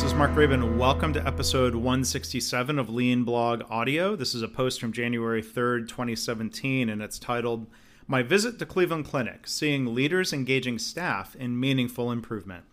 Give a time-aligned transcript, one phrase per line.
[0.00, 0.78] This is Mark Graban.
[0.78, 4.16] Welcome to episode 167 of Lean Blog Audio.
[4.16, 7.66] This is a post from January 3rd, 2017, and it's titled
[8.06, 12.64] My Visit to Cleveland Clinic Seeing Leaders Engaging Staff in Meaningful Improvement.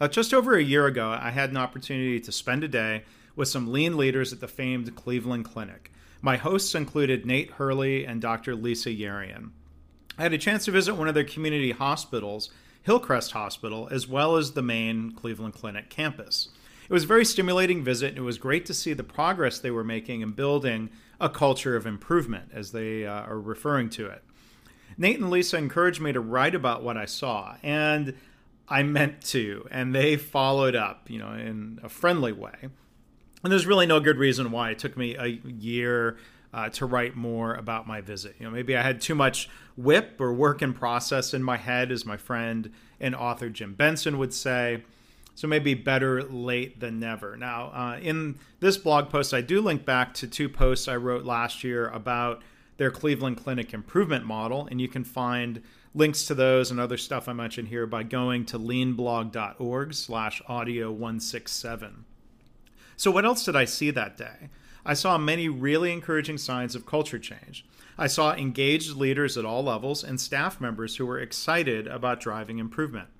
[0.00, 3.02] Uh, just over a year ago, I had an opportunity to spend a day
[3.34, 5.90] with some lean leaders at the famed Cleveland Clinic.
[6.22, 8.54] My hosts included Nate Hurley and Dr.
[8.54, 9.50] Lisa Yerian.
[10.16, 12.50] I had a chance to visit one of their community hospitals,
[12.84, 16.50] Hillcrest Hospital, as well as the main Cleveland Clinic campus.
[16.88, 19.70] It was a very stimulating visit, and it was great to see the progress they
[19.70, 20.88] were making in building
[21.20, 24.22] a culture of improvement, as they uh, are referring to it.
[24.96, 28.14] Nate and Lisa encouraged me to write about what I saw, and
[28.68, 32.68] I meant to, and they followed up, you know, in a friendly way.
[33.44, 36.16] And there's really no good reason why it took me a year
[36.52, 38.34] uh, to write more about my visit.
[38.38, 41.92] You know, maybe I had too much WIP or work in process in my head,
[41.92, 44.82] as my friend and author Jim Benson would say.
[45.38, 47.36] So maybe better late than never.
[47.36, 51.24] Now, uh, in this blog post, I do link back to two posts I wrote
[51.24, 52.42] last year about
[52.76, 55.62] their Cleveland Clinic improvement model, and you can find
[55.94, 60.90] links to those and other stuff I mentioned here by going to leanblog.org slash audio
[60.90, 62.04] 167.
[62.96, 64.48] So what else did I see that day?
[64.84, 67.64] I saw many really encouraging signs of culture change.
[67.96, 72.58] I saw engaged leaders at all levels and staff members who were excited about driving
[72.58, 73.10] improvement.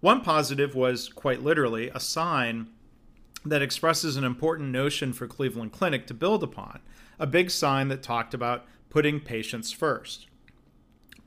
[0.00, 2.68] One positive was, quite literally, a sign
[3.44, 6.80] that expresses an important notion for Cleveland Clinic to build upon,
[7.18, 10.26] a big sign that talked about putting patients first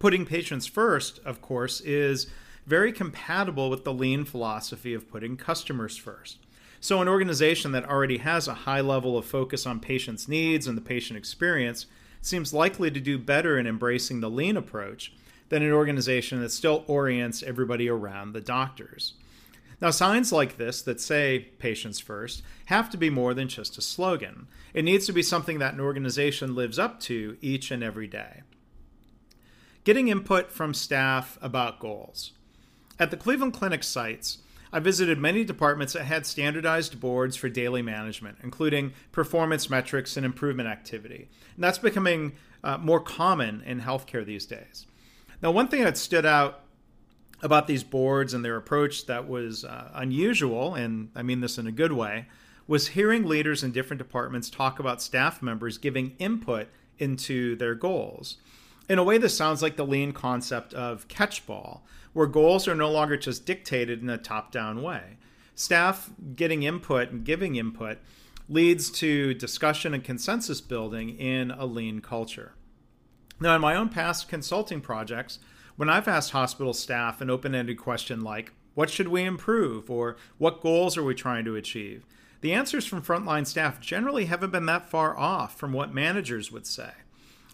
[0.04, 2.28] putting patients first, of course, is
[2.66, 6.40] very compatible with the lean philosophy of putting customers first.
[6.82, 10.76] So, an organization that already has a high level of focus on patients' needs and
[10.76, 11.86] the patient experience
[12.22, 15.14] seems likely to do better in embracing the lean approach
[15.54, 19.14] than an organization that still orients everybody around the doctors.
[19.80, 23.82] Now, signs like this that say patients first have to be more than just a
[23.82, 24.48] slogan.
[24.74, 28.42] It needs to be something that an organization lives up to each and every day
[29.84, 32.32] getting input from staff about goals.
[33.00, 34.38] At the Cleveland Clinic sites,
[34.72, 40.26] I visited many departments that had standardized boards for daily management, including performance metrics and
[40.26, 41.28] improvement activity.
[41.56, 42.34] And that's becoming
[42.64, 44.86] uh, more common in healthcare these days.
[45.44, 46.62] Now, one thing that stood out
[47.42, 51.68] about these boards and their approach that was uh, unusual, and I mean this in
[51.68, 52.28] a good way,
[52.66, 58.38] was hearing leaders in different departments talk about staff members giving input into their goals.
[58.88, 62.90] In a way, this sounds like the lean concept of catchball, where goals are no
[62.90, 65.18] longer just dictated in a top down way.
[65.56, 67.98] Staff getting input and giving input
[68.48, 72.54] leads to discussion and consensus building in a lean culture.
[73.40, 75.40] Now, in my own past consulting projects,
[75.76, 79.90] when I've asked hospital staff an open ended question like, What should we improve?
[79.90, 82.06] or What goals are we trying to achieve?
[82.44, 86.68] the answers from frontline staff generally haven't been that far off from what managers would
[86.68, 86.90] say.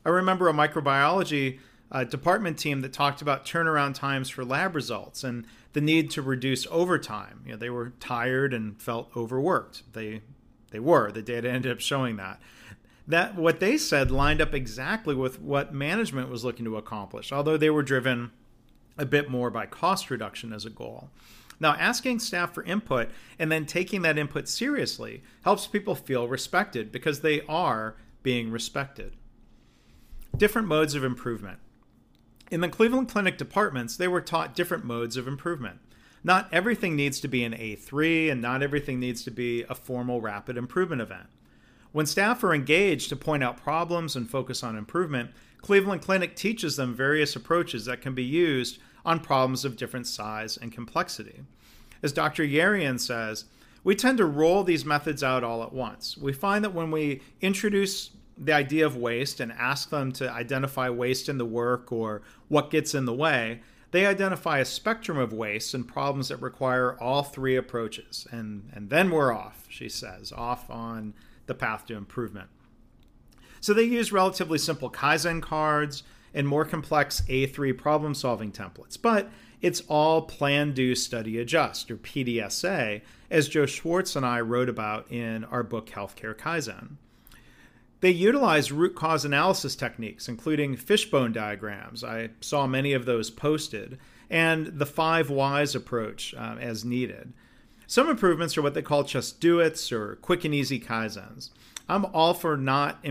[0.04, 1.60] I remember a microbiology
[1.92, 6.24] uh, department team that talked about turnaround times for lab results and the need to
[6.24, 7.44] reduce overtime.
[7.46, 9.84] You know, they were tired and felt overworked.
[9.94, 10.22] They
[10.72, 11.12] they were.
[11.12, 12.40] The data ended up showing that.
[13.10, 17.58] That what they said lined up exactly with what management was looking to accomplish, although
[17.58, 18.30] they were driven
[19.00, 21.10] a bit more by cost reduction as a goal.
[21.60, 23.10] Now, asking staff for input
[23.40, 29.16] and then taking that input seriously helps people feel respected because they are being respected
[30.38, 31.58] different modes of improvement.
[32.52, 35.80] In the Cleveland Clinic departments, they were taught different modes of improvement.
[36.24, 40.22] Not everything needs to be an A3, and not everything needs to be a formal
[40.22, 41.28] rapid improvement event.
[41.92, 46.76] When staff are engaged to point out problems and focus on improvement, Cleveland Clinic teaches
[46.76, 51.42] them various approaches that can be used on problems of different size and complexity.
[52.04, 52.44] As Dr.
[52.44, 53.46] Yerian says,
[53.84, 56.18] we tend to roll these methods out all at once.
[56.18, 60.90] We find that when we introduce the idea of waste and ask them to identify
[60.90, 63.62] waste in the work or what gets in the way,
[63.92, 68.28] they identify a spectrum of wastes and problems that require all three approaches.
[68.32, 71.14] And, and then we're off, she says, off on
[71.50, 72.48] the path to improvement.
[73.60, 76.04] So they use relatively simple Kaizen cards
[76.34, 78.98] and more complex A3 problem solving templates.
[79.02, 79.30] But
[79.62, 85.12] it's all plan, do, study, adjust, or PDSA, as Joe Swartz and I wrote about
[85.12, 86.96] in our book Healthcare Kaizen.
[88.02, 92.04] They utilize root cause analysis techniques, including fishbone diagrams.
[92.04, 94.00] I saw many of those posted,
[94.30, 97.34] and the five whys approach uh, as needed.
[97.90, 101.50] Some improvements are what they call just do its or quick and easy kaizens.
[101.90, 103.04] I'm all for not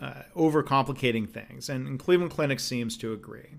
[0.00, 3.56] uh, overcomplicating things, and Cleveland Clinic seems to agree.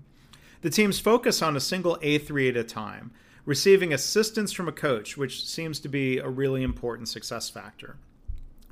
[0.62, 3.12] The teams focus on a single A3 at a time,
[3.44, 7.96] receiving assistance from a coach, which seems to be a really important success factor.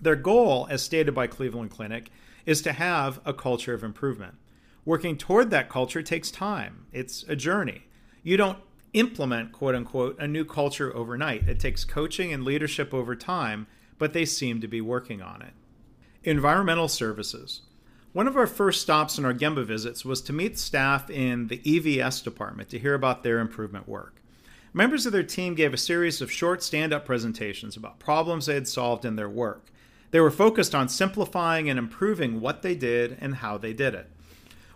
[0.01, 2.11] Their goal, as stated by Cleveland Clinic,
[2.45, 4.35] is to have a culture of improvement.
[4.85, 7.83] Working toward that culture takes time, it's a journey.
[8.25, 8.59] You don't
[8.95, 11.49] implement, quote unquote, a new culture overnight.
[11.49, 13.67] It takes coaching and leadership over time,
[13.99, 15.53] but they seem to be working on it.
[16.25, 17.63] Environmental services.
[18.13, 21.59] One of our first stops in our Gemba visits was to meet staff in the
[21.59, 24.21] EVS department to hear about their improvement work.
[24.75, 28.55] Members of their team gave a series of short stand up presentations about problems they
[28.55, 29.71] had solved in their work.
[30.11, 34.11] They were focused on simplifying and improving what they did and how they did it.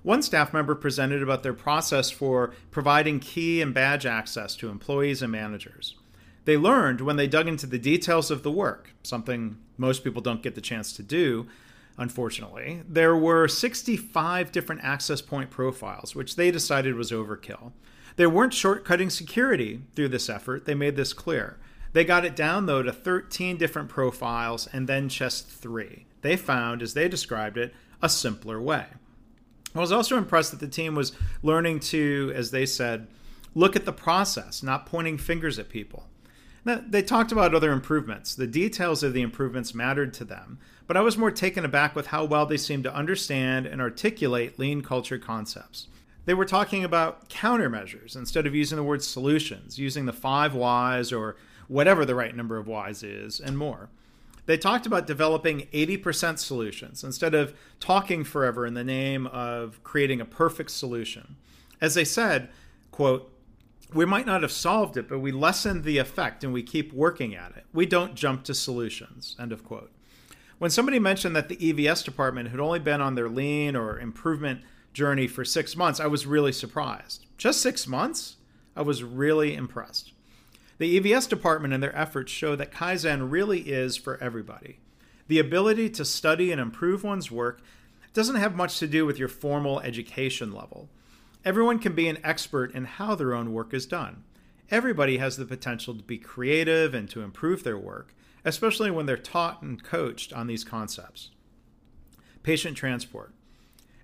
[0.06, 5.20] One staff member presented about their process for providing key and badge access to employees
[5.20, 5.97] and managers.
[6.44, 10.44] They learned when they dug into the details of the work, something most people don't
[10.44, 11.49] get the chance to do,
[11.99, 12.82] unfortunately.
[12.88, 17.73] There were 65 different access point profiles, which they decided was overkill.
[18.14, 21.59] They weren't shortcutting security through this effort, they made this clear.
[21.94, 26.06] They got it down, though, to 13 different profiles and then just three.
[26.20, 28.87] They found, as they described it, a simpler way.
[29.78, 31.12] I was also impressed that the team was
[31.43, 33.08] learning to, as they said,
[33.55, 36.06] look at the process, not pointing fingers at people.
[36.64, 38.34] Now, they talked about other improvements.
[38.34, 42.08] The details of the improvements mattered to them, but I was more taken aback with
[42.08, 45.87] how well they seemed to understand and articulate lean culture concepts.
[46.25, 51.12] They were talking about countermeasures instead of using the word solutions, using the five whys
[51.12, 51.37] or
[51.69, 53.88] whatever the right number of whys is, and more.
[54.47, 60.21] They talked about developing 80% solutions instead of talking forever in the name of creating
[60.21, 61.37] a perfect solution.
[61.81, 62.49] As they said,
[62.91, 63.33] quote,
[63.93, 67.35] we might not have solved it, but we lessened the effect and we keep working
[67.35, 67.65] at it.
[67.73, 69.37] We don't jump to solutions.
[69.39, 69.93] End of quote.
[70.59, 74.63] When somebody mentioned that the EVS department had only been on their lean or improvement
[74.93, 77.27] journey for six months, I was really surprised.
[77.37, 78.37] Just six months?
[78.75, 80.13] I was really impressed.
[80.78, 84.78] The EVS department and their efforts show that Kaizen really is for everybody.
[85.28, 87.62] The ability to study and improve one's work
[88.12, 90.88] doesn't have much to do with your formal education level.
[91.44, 94.25] Everyone can be an expert in how their own work is done.
[94.70, 98.14] Everybody has the potential to be creative and to improve their work,
[98.44, 101.31] especially when they're taught and coached on these concepts.
[102.43, 103.32] Patient transport.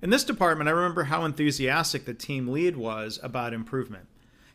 [0.01, 4.07] In this department, I remember how enthusiastic the team lead was about improvement.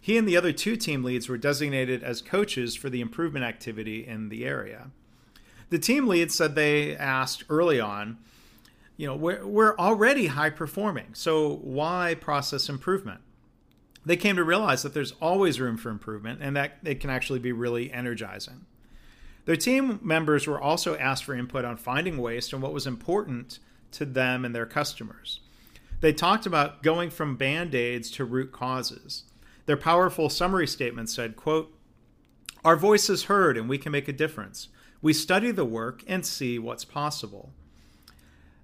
[0.07, 4.07] He and the other two team leads were designated as coaches for the improvement activity
[4.07, 4.91] in the area.
[5.69, 8.17] The team leads said they asked early on,
[8.95, 13.19] you know, we're, we're already high performing, so why process improvement?
[14.05, 17.39] They came to realize that there's always room for improvement and that it can actually
[17.39, 18.65] be really energizing.
[19.43, 23.59] Their team members were also asked for input on finding waste and what was important
[23.91, 25.41] to them and their customers.
[25.99, 29.23] They talked about going from band aids to root causes.
[29.67, 31.77] Their powerful summary statement said, quote,
[32.65, 34.69] Our voice is heard and we can make a difference.
[35.01, 37.51] We study the work and see what's possible.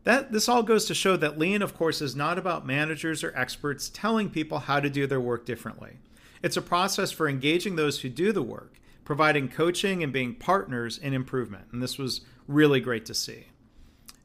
[0.06, 3.38] That this all goes to show that lean of course is not about managers or
[3.38, 5.98] experts telling people how to do their work differently.
[6.42, 10.98] It's a process for engaging those who do the work, providing coaching and being partners
[10.98, 11.66] in improvement.
[11.72, 13.48] And this was really great to see.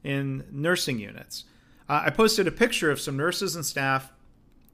[0.03, 1.43] In nursing units,
[1.89, 4.13] uh, I posted a picture of some nurses and staff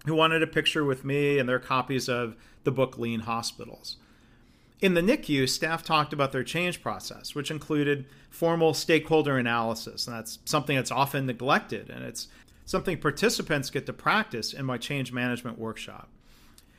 [0.05, 3.97] who wanted a picture with me and their copies of the book Lean Hospitals.
[4.81, 10.05] In the NICU, staff talked about their change process, which included formal stakeholder analysis.
[10.05, 12.27] And that's something that's often neglected, and it's
[12.65, 16.09] something participants get to practice in my change management workshop.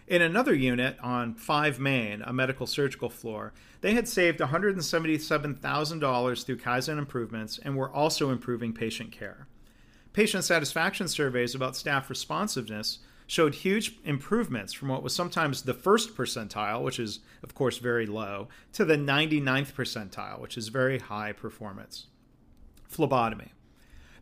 [0.06, 6.59] In another unit on 5 Main, a medical surgical floor, they had saved $177,000 through
[6.59, 9.49] Kaizen improvements and were also improving patient care.
[10.12, 16.16] Patient satisfaction surveys about staff responsiveness showed huge improvements from what was sometimes the first
[16.16, 21.33] percentile, which is, of course, very low, to the 99th percentile, which is very high
[21.33, 22.06] performance.
[22.88, 23.52] Phlebotomy.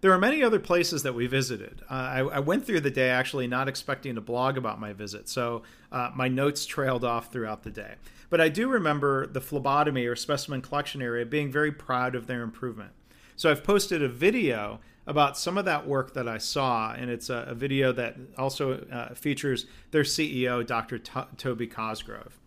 [0.00, 1.80] There are many other places that we visited.
[1.90, 5.30] Uh, I, I, went through the day actually not expecting to blog about my visit,
[5.30, 7.94] so uh, my notes trailed off throughout the day.
[8.28, 12.42] But I do remember the phlebotomy or specimen collection area being very proud of their
[12.42, 12.90] improvement.
[13.36, 17.28] So I've posted a video about some of that work that I saw, and it's
[17.28, 20.98] a, a video that also uh, features their CEO, Dr.
[20.98, 22.38] T- Toby Cosgrove.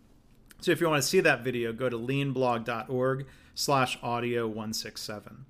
[0.60, 5.44] So if you want to see that video, go to leanblog.org slash audio 167.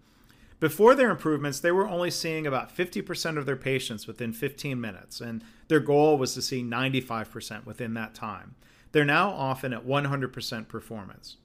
[0.61, 5.21] Before their improvements, they were only seeing about 50% of their patients within 15 minutes,
[5.21, 8.55] and their goal was to see 95% within that time.
[8.93, 11.37] They're now often at 100% performance.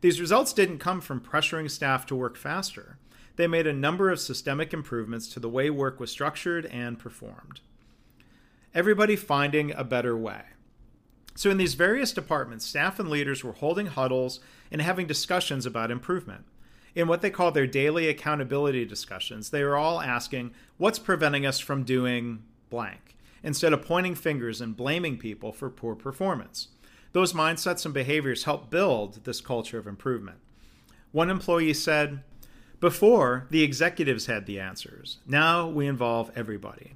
[0.00, 2.98] These results didn't come from pressuring staff to work faster
[3.36, 7.60] they made a number of systemic improvements to the way work was structured and performed.
[8.74, 10.42] Everybody finding a better way.
[11.34, 14.40] So, in these various departments, staff and leaders were holding huddles
[14.70, 16.46] and having discussions about improvement.
[16.94, 21.58] In what they call their daily accountability discussions, they were all asking, What's preventing us
[21.58, 23.16] from doing blank?
[23.46, 26.68] instead of pointing fingers and blaming people for poor performance.
[27.12, 30.38] Those mindsets and behaviors help build this culture of improvement.
[31.12, 32.24] One employee said,
[32.80, 35.18] Before, the executives had the answers.
[35.26, 36.92] Now we involve everybody.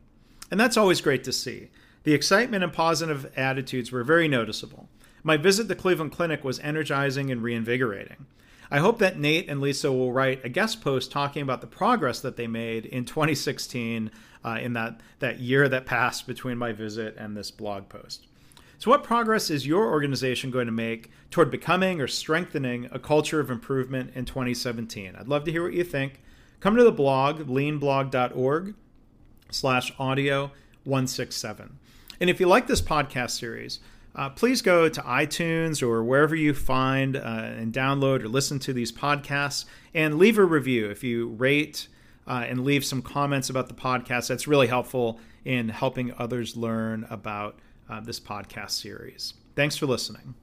[0.50, 1.70] And that's always great to see.
[2.04, 4.88] The excitement and positive attitudes were very noticeable.
[5.22, 8.26] My visit to Cleveland Clinic was energizing and reinvigorating.
[8.70, 12.20] I hope that Nate and Lisa will write a guest post talking about the progress
[12.20, 14.10] that they made in 2016
[14.44, 18.26] uh, in that, that year that passed between my visit and this blog post.
[18.80, 23.38] So, what progress is your organization going to make toward becoming or strengthening a culture
[23.38, 25.16] of improvement in 2017?
[25.16, 26.22] I'd love to hear what you think.
[26.60, 28.75] Come to the blog, leanblog.org
[29.50, 30.52] slash audio
[30.84, 31.78] 167.
[32.22, 33.80] And if you like this podcast series,
[34.16, 38.72] uh, please go to iTunes or wherever you find uh, and download or listen to
[38.72, 40.88] these podcasts and leave a review.
[40.88, 41.87] If you rate
[42.26, 47.06] uh, and leave some comments about the podcast, that's really helpful in helping others learn
[47.10, 47.58] about
[47.90, 49.35] uh, this podcast series.
[49.56, 50.35] Thanks for listening.